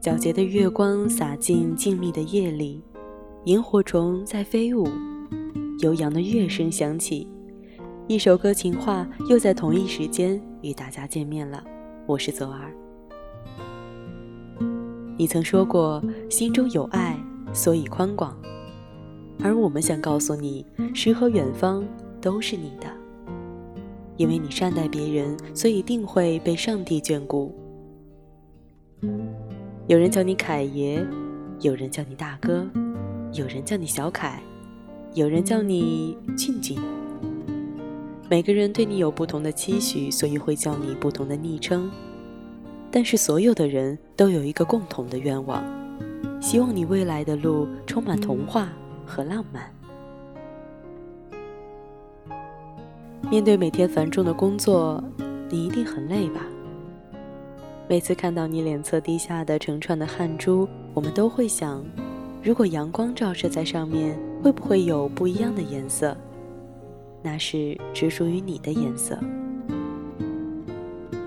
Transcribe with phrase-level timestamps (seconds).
[0.00, 2.82] 皎洁的月光洒进静谧的夜里，
[3.44, 4.88] 萤火虫在飞舞，
[5.80, 7.28] 悠扬的乐声响起，
[8.08, 11.62] 一首歌情话又在同一时间与大家见面了。
[12.06, 12.74] 我是左耳。
[15.18, 18.34] 你曾说过心中有爱，所以宽广，
[19.44, 21.86] 而我们想告诉你，诗和远方
[22.22, 22.86] 都是你的，
[24.16, 27.54] 因为你善待别人，所以定会被上帝眷顾。
[29.90, 31.04] 有人叫你凯爷，
[31.62, 32.64] 有人叫你大哥，
[33.32, 34.40] 有人叫你小凯，
[35.14, 36.80] 有人叫你静静。
[38.28, 41.90] 每个人对你有不同的期许，所以会叫你不同的昵称。
[42.88, 45.60] 但是所有的人都有一个共同的愿望，
[46.40, 48.68] 希望你未来的路充满童话
[49.04, 49.74] 和浪漫。
[53.28, 55.02] 面对每天繁重的工作，
[55.48, 56.42] 你一定很累吧？
[57.90, 61.84] 每次看到你脸侧滴下的成串的汗珠，我们都会想：
[62.40, 66.16] 如果阳光照射在上面，会不会有不一样的颜色？
[67.20, 69.18] 那是只属于你的颜色。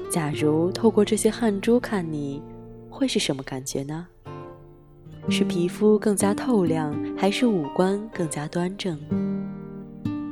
[0.09, 2.41] 假如透过这些汗珠看你，
[2.89, 4.07] 会是什么感觉呢？
[5.27, 8.97] 是皮肤更加透亮，还是五官更加端正？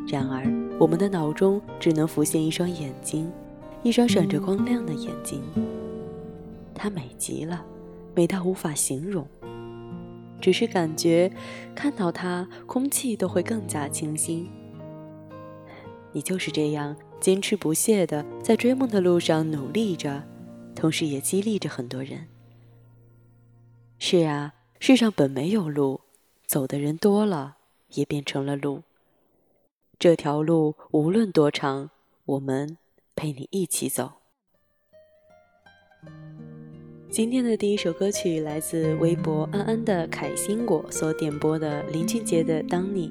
[0.07, 0.45] 然而，
[0.79, 3.29] 我们的脑中只能浮现一双眼睛，
[3.83, 5.41] 一双闪着光亮的眼睛。
[6.81, 7.63] 它美极了，
[8.15, 9.27] 美到无法形容。
[10.41, 11.31] 只是感觉，
[11.75, 14.49] 看到它，空气都会更加清新。
[16.11, 20.23] 你就是这样坚持不懈的在追梦的路上努力着，
[20.73, 22.27] 同时也激励着很多人。
[23.99, 26.01] 是啊，世上本没有路，
[26.47, 27.57] 走的人多了，
[27.89, 28.81] 也变成了路。
[29.99, 31.91] 这条路无论多长，
[32.25, 32.79] 我们
[33.15, 34.20] 陪你一起走。
[37.11, 43.09] 今天的第一首歌曲来自微博安安的凯心果所点播的林俊杰的《当你》。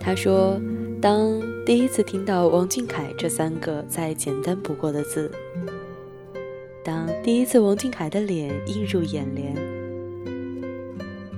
[0.00, 0.60] 他说
[1.00, 5.30] ：“当第一次听到王俊凯这三个再简单不过的字，
[6.84, 9.54] 当第一次王俊凯的脸映入眼帘，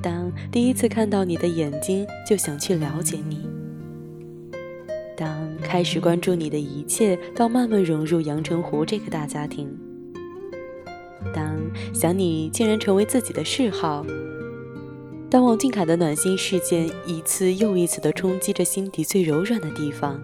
[0.01, 3.47] 当第一次看到你的眼睛就想去了解你，
[5.15, 9.79] 当开始关注你的一切，到慢慢融入阳澄湖这个大家庭。”
[11.35, 11.57] 当
[11.93, 14.05] 想你竟然成为自己的嗜好，
[15.29, 20.21] 当王俊凯的暖心事件一次又一次地冲击着心底最柔软的地方，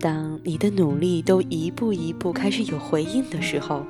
[0.00, 3.84] 当你的努力都一步一步开始有回应的时候，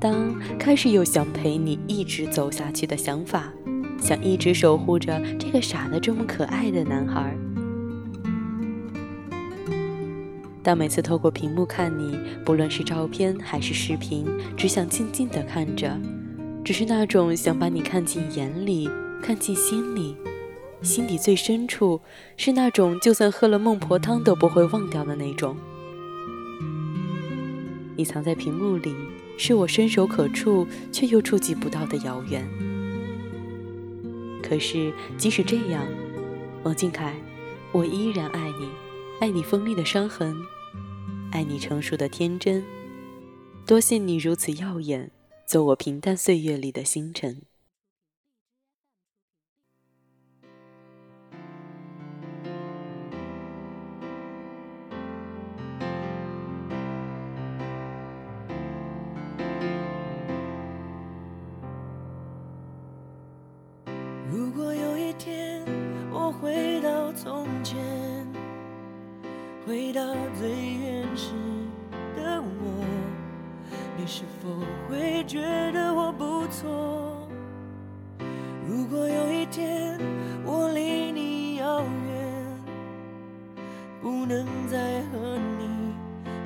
[0.00, 3.52] 当开始有想陪你一直走下去的想法，
[4.00, 7.36] 想一直守护着这个傻得这么可爱的男孩。
[10.62, 14.24] 但每次透过屏幕看你，不论是照片还是视频，
[14.56, 15.98] 只想静静地看着，
[16.64, 18.88] 只是那种想把你看进眼里、
[19.20, 20.16] 看进心里，
[20.80, 22.00] 心底最深处
[22.36, 25.56] 是那种就算喝了孟婆汤都不会忘掉的那种。
[27.96, 28.94] 你藏在屏幕里，
[29.36, 32.46] 是我伸手可触却又触及不到的遥远。
[34.42, 35.84] 可是即使这样，
[36.62, 37.14] 王俊凯，
[37.72, 38.91] 我依然爱你。
[39.22, 40.36] 爱你锋利的伤痕，
[41.30, 42.60] 爱你成熟的天真，
[43.64, 45.12] 多谢你如此耀眼，
[45.46, 47.40] 做我平淡岁月里的星辰。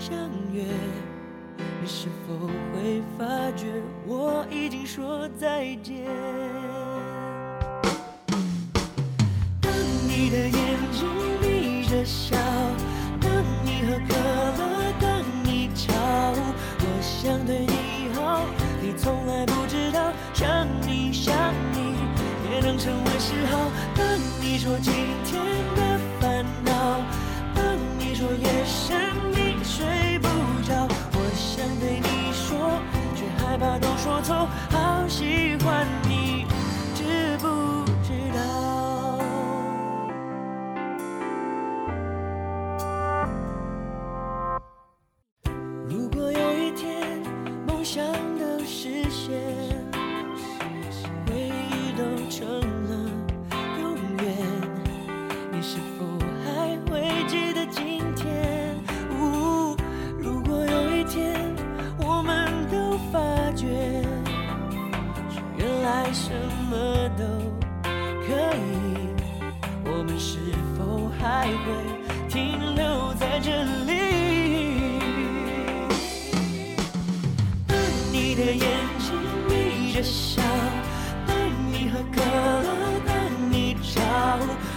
[0.08, 0.16] 相
[0.52, 0.62] 约，
[1.82, 3.26] 你是否会发
[3.56, 3.66] 觉
[4.06, 6.06] 我已经说再见？
[9.60, 9.72] 当
[10.06, 11.08] 你的眼睛
[11.42, 12.36] 眯着笑，
[13.20, 13.28] 当
[13.64, 18.44] 你喝可乐，当你吵，我想对你好，
[18.80, 21.34] 你从来不知道，想你想
[21.72, 21.96] 你
[22.52, 23.58] 也能成为嗜好。
[23.96, 24.06] 当
[24.40, 24.94] 你说今
[25.24, 25.42] 天
[25.74, 27.02] 的烦恼，
[27.56, 28.85] 当你说夜深
[33.56, 35.55] 害怕都说错，好喜
[70.06, 70.38] 们是
[70.78, 71.72] 否还会
[72.28, 73.92] 停留在这里？
[77.66, 77.76] 当
[78.12, 78.60] 你的眼
[79.00, 79.12] 睛
[79.48, 80.40] 眯着笑，
[81.26, 81.36] 当
[81.72, 83.14] 你喝可乐，当
[83.50, 84.00] 你吵，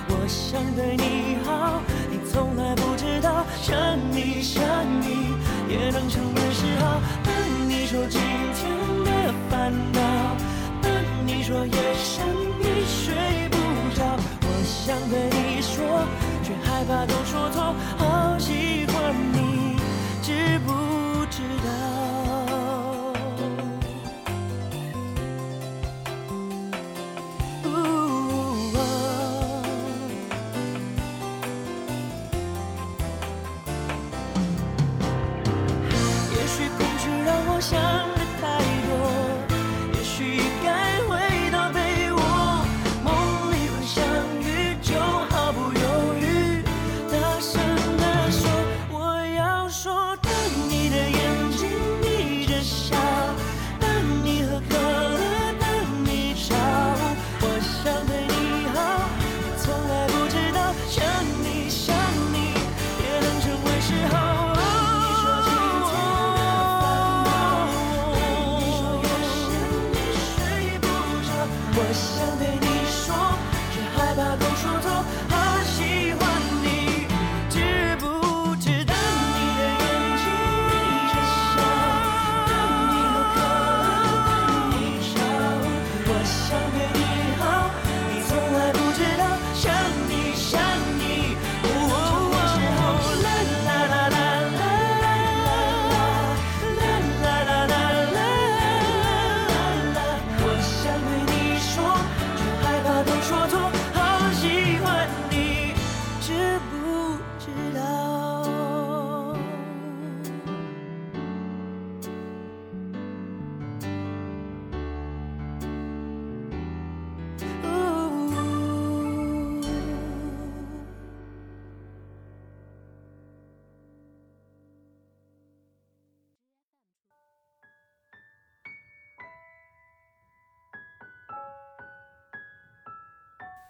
[0.10, 1.80] 我想对你好，
[2.10, 3.78] 你从来不知道，想
[4.12, 4.64] 你想
[5.00, 5.36] 你
[5.70, 7.00] 也能成为嗜好。
[7.24, 8.20] 当你说今
[8.56, 8.68] 天
[9.06, 10.00] 的烦恼，
[10.82, 10.92] 当
[11.28, 12.26] 你说夜深
[12.60, 13.14] 你睡，
[14.90, 16.04] 想对你说，
[16.42, 18.69] 却害怕都说错，好喜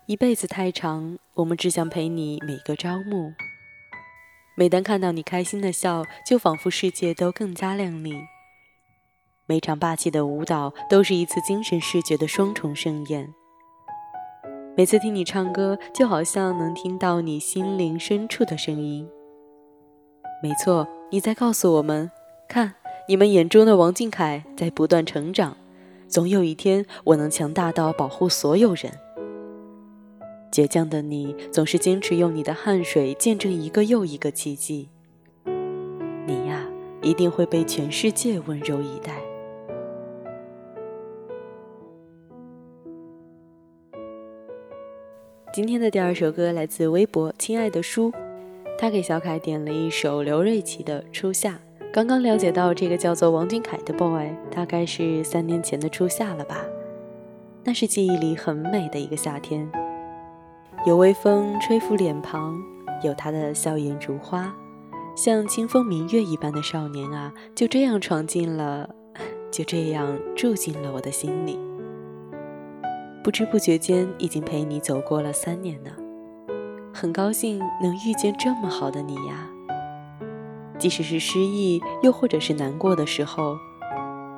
[0.09, 3.31] 一辈子太长，我们只想陪你每个朝暮。
[4.55, 8.15] 每当看到你开心的笑，就仿佛世界都更加亮丽。
[9.45, 13.31] 每场霸气的舞蹈都是一次精神视觉的双重盛宴。
[14.75, 19.07] 每次听你唱歌，就好像能听到你心灵深处的声音。
[20.41, 22.09] 没错，你在告诉我们，
[22.47, 22.73] 看，
[23.07, 25.55] 你们眼中的王俊凯在不断成长，
[26.07, 28.91] 总有一天我能强大到保护所有人。
[30.51, 34.89] 倔强的你总是坚持用你的汗水见证一个又一个奇迹。
[36.25, 36.65] 你呀，
[37.01, 39.21] 一定会被全世界温柔以待。
[45.51, 48.11] 今天的第二首歌来自微博“亲爱的书”，
[48.77, 51.59] 他给小凯点了一首刘瑞琦的《初夏》。
[51.91, 56.63] 刚刚了解到这个叫做王俊凯的 boy，大概是三年前的初夏了吧？
[57.63, 59.69] 那是记忆里很美的一个夏天。
[60.85, 62.57] 有微风吹拂脸庞，
[63.03, 64.53] 有他的笑颜如花，
[65.13, 68.89] 像清风明月一般的少年啊，就这样闯进了，
[69.51, 71.59] 就这样住进了我的心里。
[73.21, 75.91] 不知不觉间，已经陪你走过了三年呢。
[76.93, 79.49] 很高兴能遇见这么好的你呀。
[80.77, 83.57] 即使是失意，又或者是难过的时候，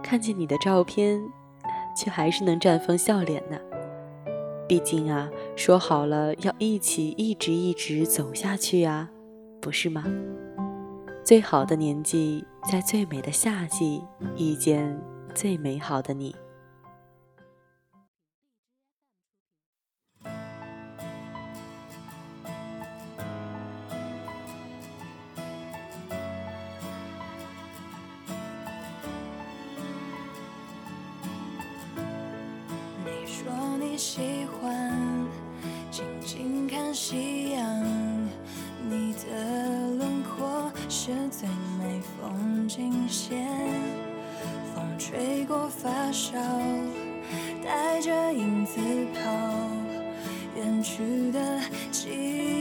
[0.01, 1.21] 看见你的照片，
[1.95, 3.57] 却还是能绽放笑脸呢。
[4.71, 9.11] 毕竟啊，说好了要一起一直一直走下去啊，
[9.59, 10.05] 不是吗？
[11.25, 14.01] 最好的年纪，在最美的夏季
[14.37, 14.97] 遇见
[15.35, 16.33] 最美好的你。
[33.91, 35.27] 你喜欢
[35.91, 37.83] 静静看夕阳，
[38.89, 43.45] 你的轮廓是最美风景线。
[44.73, 46.37] 风吹过发梢，
[47.61, 48.79] 带着影子
[49.13, 49.29] 跑，
[50.55, 51.59] 远去的
[51.91, 52.60] 记忆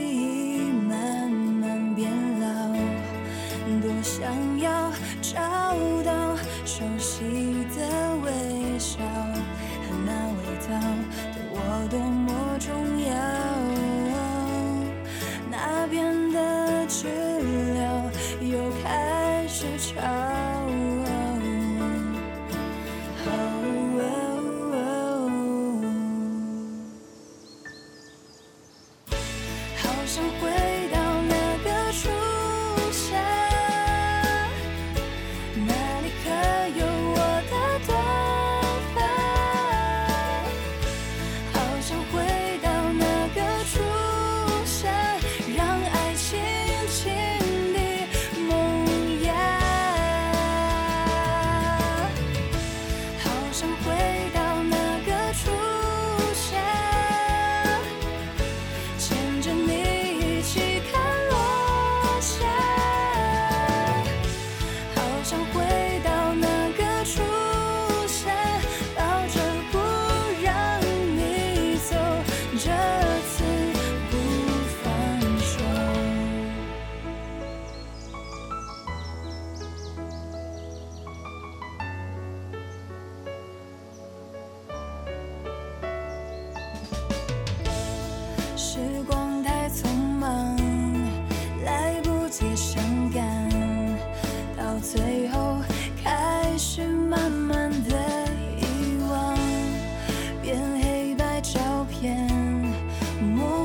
[103.21, 103.60] more.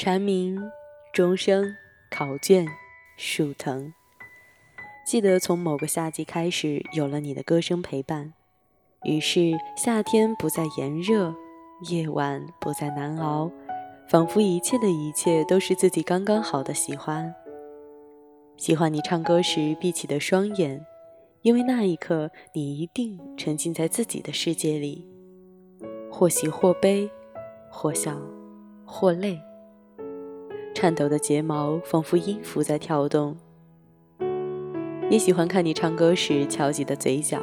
[0.00, 0.70] 蝉鸣、
[1.12, 1.74] 钟声、
[2.08, 2.64] 考卷、
[3.16, 3.92] 树藤。
[5.04, 8.32] 记得从某个夏季开始，有了你的歌声陪伴，
[9.02, 11.34] 于是夏天不再炎热，
[11.90, 13.50] 夜晚不再难熬，
[14.08, 17.34] 仿佛一切的一切都是自己刚刚好的喜欢。
[18.56, 20.86] 喜欢你唱歌时闭起的双眼，
[21.42, 25.04] 因为那一刻你一定沉浸在自己的世界里，
[26.08, 27.10] 或喜或悲，
[27.68, 28.16] 或笑
[28.86, 29.42] 或泪。
[30.78, 33.36] 颤抖的睫毛仿佛音符在跳动。
[35.10, 37.40] 也喜欢看你唱歌时翘起的嘴角，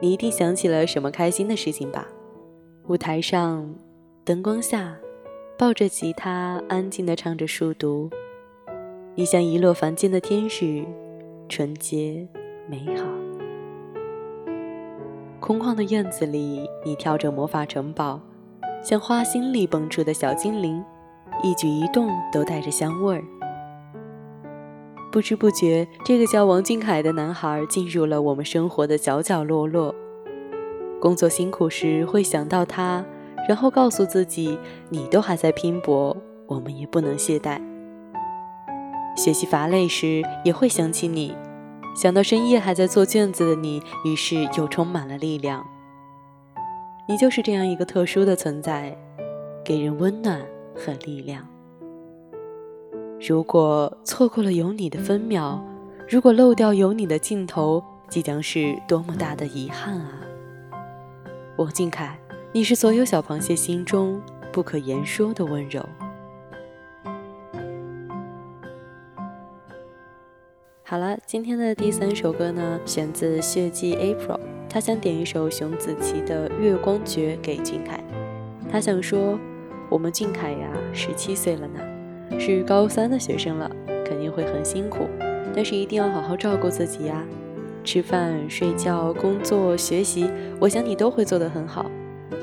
[0.00, 2.08] 你一定想起了什么开心的事情吧？
[2.88, 3.72] 舞台上，
[4.24, 4.96] 灯光下，
[5.56, 8.10] 抱着吉他安静地唱着书读。
[9.14, 10.84] 你像遗落凡间的天使，
[11.48, 12.26] 纯洁
[12.68, 13.04] 美好。
[15.38, 18.20] 空旷的院子里，你跳着魔法城堡，
[18.82, 20.84] 像花心里蹦出的小精灵，
[21.42, 23.24] 一举一动都带着香味儿。
[25.10, 29.94] 不知不觉，这个叫王俊凯的男孩进入了我们生活的角角落落。
[31.00, 33.04] 工作辛苦时会想到他，
[33.48, 34.58] 然后告诉自己：
[34.90, 37.60] 你都还在拼搏，我们也不能懈怠。
[39.16, 41.34] 学习乏累时也会想起你，
[41.96, 45.64] 想到深夜还在做卷子的你，于是又充满了力量。
[47.08, 48.94] 你就是这样一个特殊的存在，
[49.64, 50.42] 给人温暖
[50.78, 51.44] 和力量。
[53.20, 55.60] 如果错过了有你的分秒，
[56.08, 60.20] 如果漏掉有你的镜头，即将是多么大的遗憾啊！
[61.56, 62.16] 王俊凯，
[62.52, 65.84] 你是所有小螃蟹心中不可言说的温柔。
[70.84, 74.38] 好了，今天的第三首歌呢，选自血迹 April，
[74.70, 78.02] 他想点一首熊梓淇的《月光诀》给俊凯。
[78.70, 79.38] 他想说，
[79.90, 83.70] 我们俊凯呀，十七岁了呢，是高三的学生了，
[84.04, 85.08] 肯定会很辛苦，
[85.54, 87.24] 但是一定要好好照顾自己呀。
[87.84, 90.28] 吃饭、睡觉、工作、学习，
[90.60, 91.90] 我想你都会做得很好。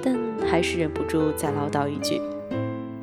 [0.02, 2.20] 但还是忍不住再唠叨一句：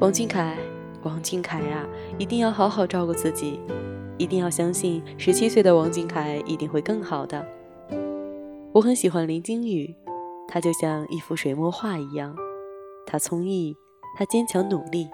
[0.01, 0.57] 王俊凯，
[1.03, 1.87] 王俊凯呀，
[2.19, 3.61] 一定要好好照顾自己。
[4.19, 7.45] 一定要相信，十七岁的王俊凯一定会更好的。
[8.73, 9.95] 我很喜欢林金宇，
[10.49, 12.37] 他就像一幅水墨画一样，
[13.07, 13.75] 他聪颖，
[14.17, 15.09] 他坚强努力。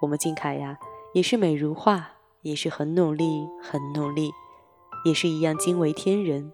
[0.00, 0.78] 我们静凯呀，
[1.14, 4.32] 也是美如画，也是很努力，很努力，
[5.04, 6.52] 也是一样惊为天人。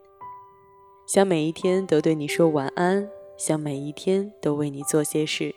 [1.06, 5.54] 想每一天都对你说晚安，想每一天都为你做些事。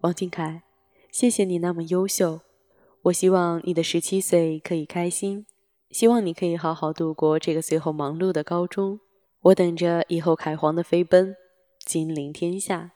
[0.00, 0.62] 王俊凯，
[1.12, 2.40] 谢谢你那么优秀。
[3.02, 5.46] 我希望你的十七岁可以开心，
[5.90, 8.98] 希望你可以好好度过这个随后忙碌的高中。
[9.42, 11.36] 我等着以后凯皇的飞奔，
[11.86, 12.90] 金临天下。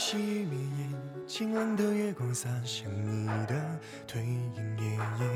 [0.00, 3.54] 细雨绵延，清冷的月光洒向你的
[4.06, 5.30] 腿影夜夜。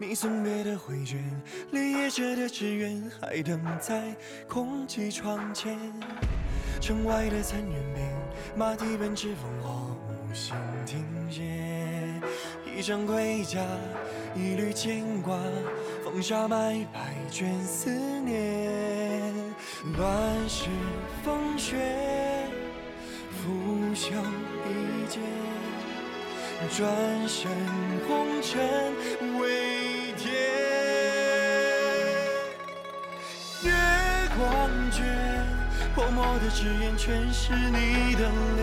[0.00, 1.22] 你送别的绘卷，
[1.70, 4.16] 离叶着的志愿，还等在
[4.48, 5.78] 空气窗前。
[6.80, 8.10] 城外的残垣边，
[8.56, 10.54] 马蹄奔驰烽火，无心
[10.86, 11.42] 停歇。
[12.74, 13.60] 一张归家，
[14.34, 15.38] 一缕牵挂，
[16.02, 17.90] 风沙埋百卷思
[18.22, 19.30] 念。
[19.98, 20.70] 乱世
[21.22, 22.41] 风雪。
[23.42, 24.12] 拂袖
[24.68, 25.20] 一剑，
[26.70, 26.86] 转
[27.26, 27.50] 身
[28.06, 28.54] 红尘
[29.40, 30.32] 为天。
[33.64, 33.72] 月
[34.38, 35.02] 光诀，
[35.92, 38.62] 泼墨的纸砚全是你的脸。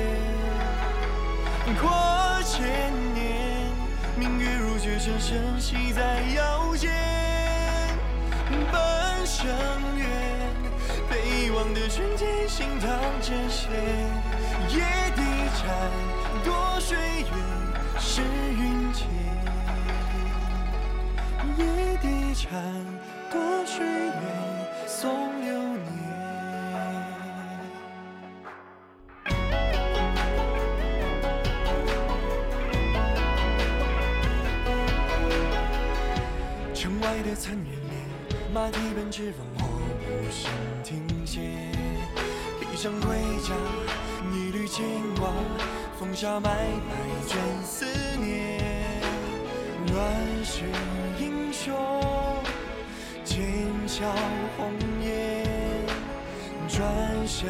[1.81, 3.69] 过千年，
[4.17, 6.89] 明月如雪，深深系在腰间。
[8.71, 9.45] 半生
[9.97, 10.07] 缘，
[11.09, 12.89] 被遗忘的瞬间，心淌
[13.21, 13.67] 着血。
[14.71, 14.83] 夜
[15.15, 15.21] 低
[15.55, 15.67] 蝉，
[16.43, 17.31] 多水月
[17.99, 19.07] 是云间。
[21.57, 22.51] 夜低蝉，
[23.31, 24.11] 多水月
[24.85, 25.83] 送流年。
[36.75, 39.67] 城外的残垣连，马蹄奔驰烽火，
[40.05, 40.51] 无心
[40.83, 41.68] 停歇。
[42.79, 43.53] 披上盔甲。
[44.31, 44.85] 一缕牵
[45.19, 45.29] 挂，
[45.99, 46.95] 风沙埋百
[47.27, 47.85] 卷思
[48.17, 48.57] 念。
[49.91, 49.99] 乱
[50.45, 50.63] 世
[51.19, 51.75] 英雄，
[53.25, 53.43] 剑
[53.85, 54.05] 鞘
[54.55, 55.45] 红颜，
[56.69, 56.87] 转
[57.27, 57.49] 身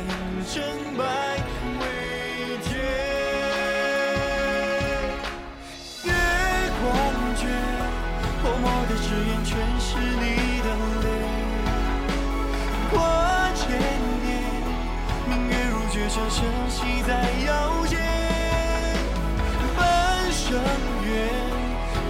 [0.51, 0.63] 成
[0.97, 1.03] 败
[1.79, 1.85] 为
[2.63, 2.81] 天。
[6.05, 6.11] 月
[6.81, 6.89] 光
[7.37, 7.45] 绝，
[8.41, 9.53] 泼墨的纸砚全
[16.19, 17.11] 如绝尘，生息在
[17.45, 17.97] 腰间。
[19.77, 20.59] 半生
[21.05, 21.29] 缘，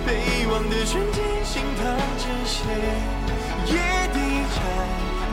[0.05, 1.85] 被遗忘的瞬间，心淌
[2.17, 2.57] 着血。
[3.67, 3.73] 夜
[4.13, 4.17] 低
[4.53, 4.57] 蝉，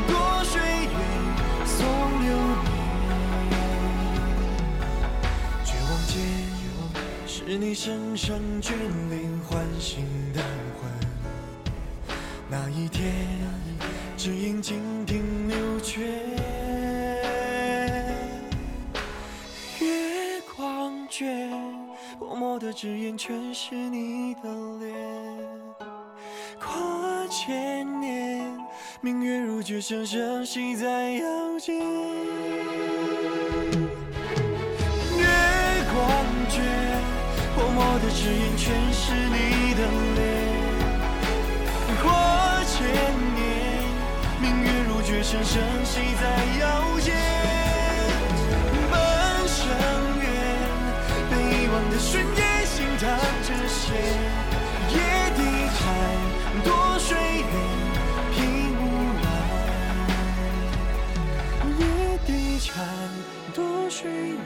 [0.06, 0.94] 多水远，
[1.64, 1.76] 送
[2.22, 2.28] 流
[2.62, 2.68] 年。
[5.64, 6.14] 绝望间，
[7.26, 8.72] 是你深深眷
[9.08, 10.40] 恋唤醒的
[10.78, 10.90] 魂。
[12.48, 13.12] 那一天，
[14.16, 16.35] 只因静听流泉，
[22.56, 24.48] 泼墨的纸砚全是你的
[24.80, 24.90] 脸。
[26.58, 28.50] 跨千年，
[29.02, 31.76] 明月如绝声声系在腰间。
[35.18, 35.26] 月
[35.92, 36.08] 光
[36.48, 36.62] 绝，
[37.54, 39.82] 泼墨的纸砚全是你的
[40.16, 40.18] 脸。
[42.02, 42.08] 过
[42.64, 42.88] 千
[43.34, 43.44] 年，
[44.40, 46.24] 明月如绝声声系在
[46.60, 46.64] 腰
[47.00, 47.05] 间。
[51.96, 53.08] 的瞬间，心淌
[53.42, 53.94] 着血。
[54.92, 54.96] 夜
[55.34, 55.40] 低
[55.78, 55.82] 蝉，
[56.62, 57.54] 多睡眠，
[58.34, 58.36] 平
[58.76, 58.82] 无
[59.22, 59.26] 来。
[61.78, 61.82] 夜
[62.26, 62.28] 低
[62.58, 62.84] 蝉，
[63.54, 64.36] 多睡眠，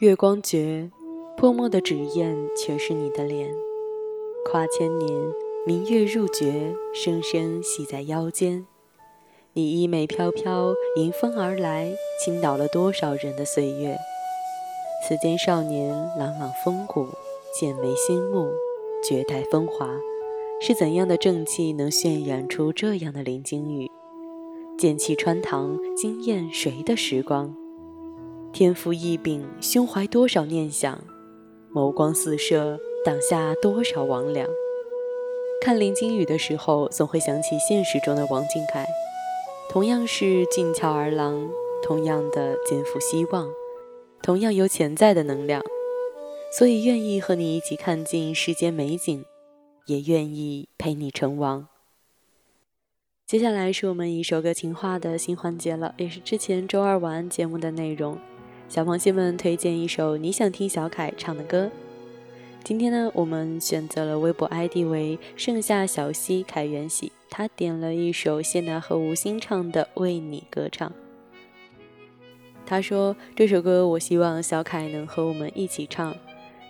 [0.00, 0.90] 月光绝，
[1.36, 3.54] 泼墨的纸砚全是你的脸。
[4.46, 5.12] 跨千年，
[5.66, 8.64] 明月入绝，声声系在腰间。
[9.52, 11.92] 你衣袂飘飘，迎风而来，
[12.24, 13.94] 倾倒了多少人的岁月。
[15.06, 17.06] 此间少年朗朗风骨，
[17.60, 18.48] 剑眉星目，
[19.06, 19.86] 绝代风华，
[20.62, 23.90] 是怎样的正气能渲染出这样的林惊羽？
[24.78, 27.54] 剑气穿堂，惊艳谁的时光？
[28.52, 31.02] 天赋异禀，胸怀多少念想，
[31.72, 34.44] 眸光四射，挡下多少魍魉。
[35.62, 38.86] 看林惊羽的时候，总会想起现实中的王俊凯，
[39.70, 41.48] 同样是俊俏儿郎，
[41.80, 43.48] 同样的肩负希望，
[44.20, 45.62] 同样有潜在的能量，
[46.58, 49.24] 所以愿意和你一起看尽世间美景，
[49.86, 51.68] 也愿意陪你成王。
[53.26, 58.18] 接下来是我们一首歌情话的新环节了，也是之前周二晚安节目的内容。
[58.70, 61.68] 小螃蟹们推荐一首你想听小凯唱的歌。
[62.62, 70.88] 今天呢，我们选择了微博 ID 为盛夏小溪凯元喜，他点了一首谢娜和吴昕唱的《为你歌唱》。
[72.64, 76.14] 他说这首歌我希望小凯能和我们一起唱，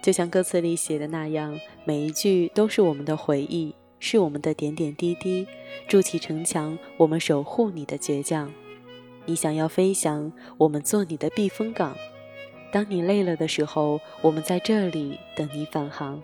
[0.01, 5.47] 就像歌词里写的那样，每一句都是我们的回忆，是我们的点点滴滴，
[5.87, 8.51] 筑起城墙，我们守护你的倔强。
[9.31, 11.97] 你想要飞翔，我们做你的避风港。
[12.73, 16.21] 当你累了的时候，我们在这里等你返航。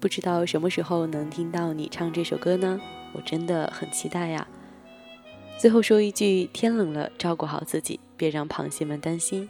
[0.00, 2.80] 不知道什么时候能听到你唱这首歌呢？
[3.12, 4.48] 我真的很期待呀。
[5.58, 9.46] 最后说一句：天冷了，照顾好自己，别让螃蟹们担心。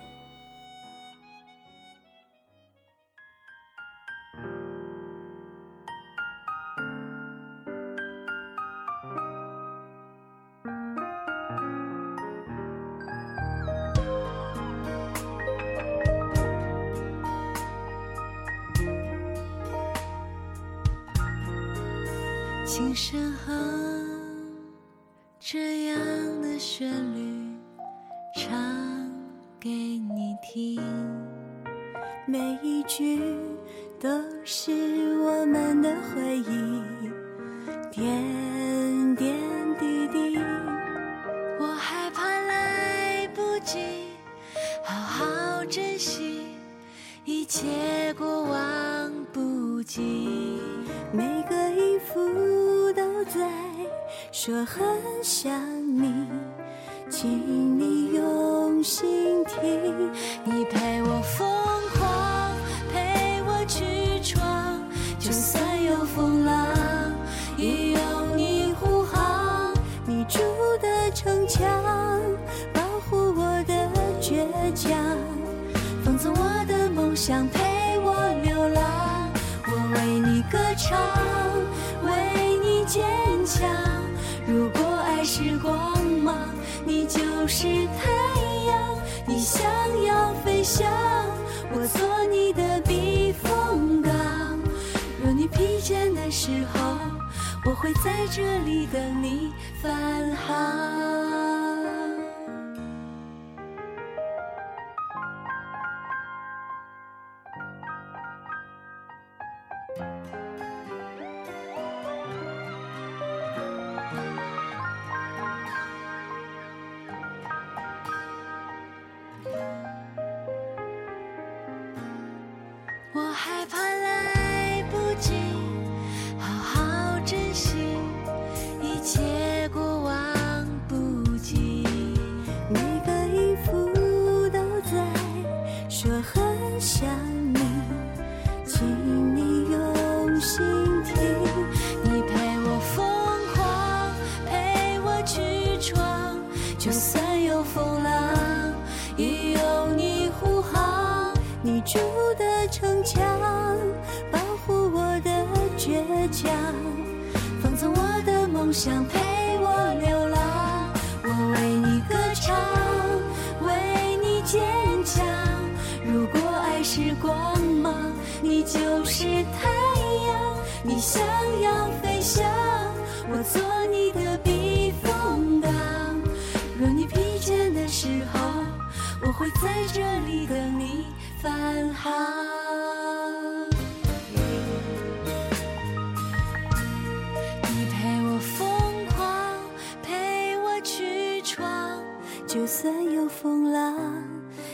[192.49, 193.95] 就算有风浪，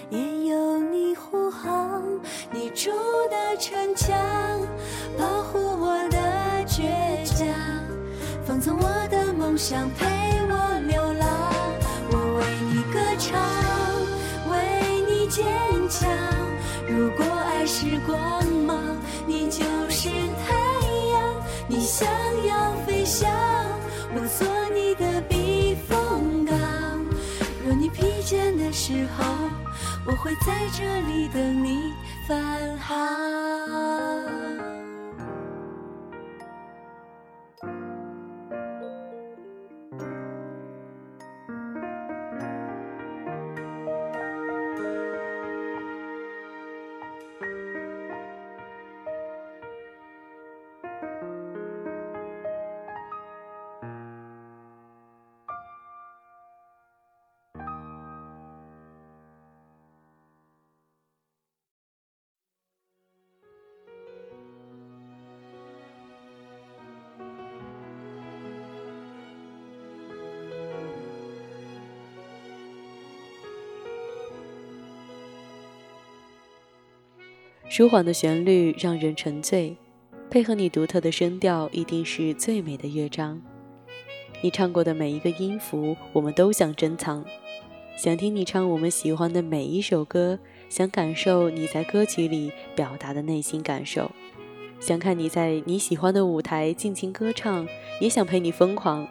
[0.08, 2.04] 也有你护航。
[2.52, 2.92] 你筑
[3.28, 4.16] 的城墙，
[5.18, 6.18] 保护我的
[6.68, 6.84] 倔
[7.24, 7.48] 强，
[8.46, 10.06] 放纵我的梦想，陪
[10.48, 11.52] 我流浪。
[12.12, 13.42] 我为你歌唱，
[14.52, 15.44] 为你坚
[15.90, 16.08] 强。
[16.88, 18.93] 如果爱是光芒，
[28.64, 29.24] 的时候，
[30.07, 31.92] 我会在这里等你
[32.27, 32.96] 返航。
[77.76, 79.76] 舒缓的旋律让人沉醉，
[80.30, 83.42] 配合你独特的声调，一定是最美的乐章。
[84.42, 87.24] 你唱过的每一个音符，我们都想珍藏，
[87.96, 94.08] 想听你唱我们喜欢的每一首歌，想感受你在歌曲里表达的内心感受，
[94.78, 97.66] 想看你在你喜欢的舞台尽情歌唱，
[98.00, 99.04] 也想陪你疯狂。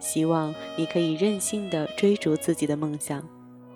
[0.00, 3.22] 希望你可以任性的追逐自己的梦想，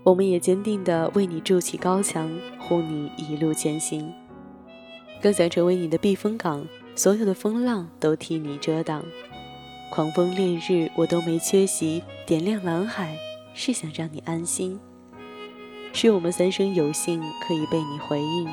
[0.02, 2.28] 我们也坚定的为你筑起高墙，
[2.58, 4.12] 护你一路前行。
[5.22, 9.04] 更想成为你的避风港，所有的风浪都替你遮挡。
[9.90, 13.16] 狂风烈日我都没缺席，点亮蓝海
[13.54, 14.80] 是想让你安心。
[15.92, 18.48] 是我们三生有幸可以被你回应，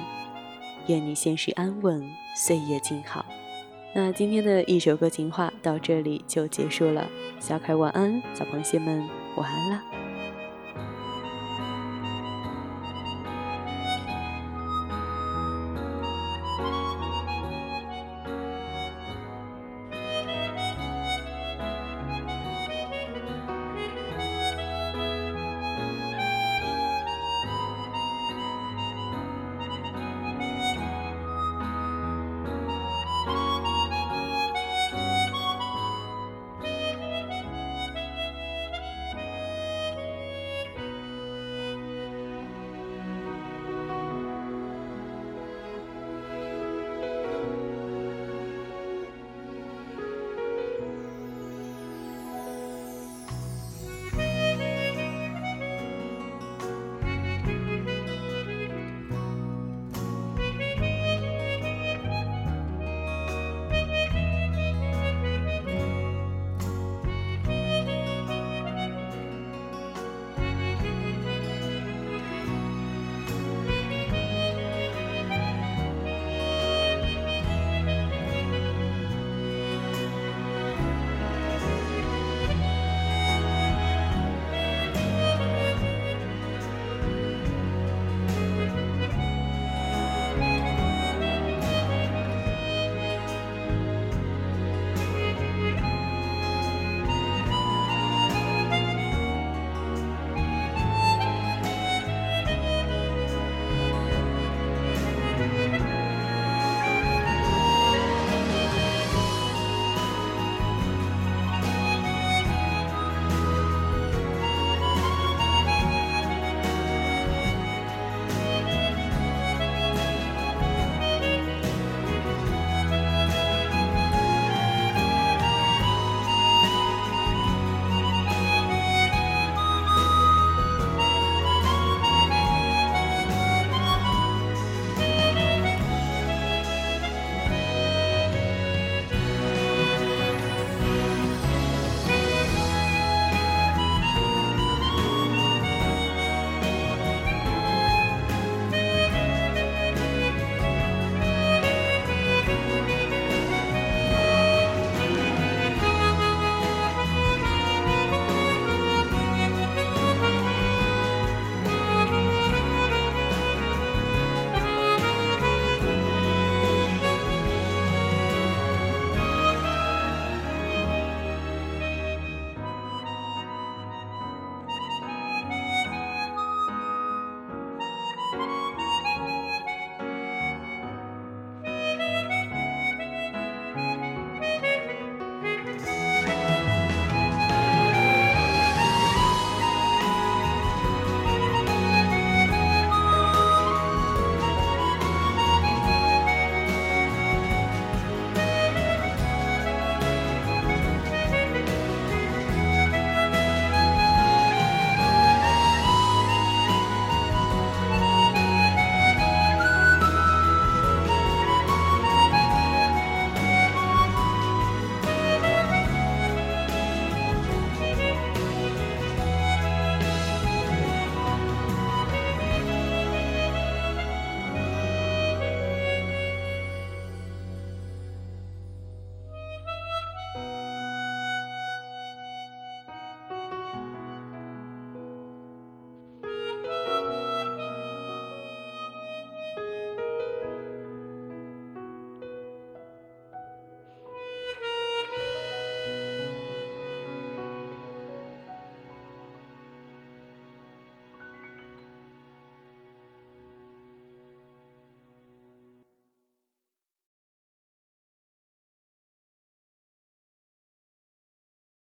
[0.88, 3.26] 愿你现实安稳，岁月静好。
[3.96, 9.88] 那今天的一首歌情话到这里就结束了，小凯晚安，小螃蟹们晚安啦。